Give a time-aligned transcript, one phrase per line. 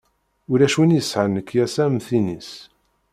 [0.51, 2.51] Ulac win i yesɛan lekyasa am tin-is.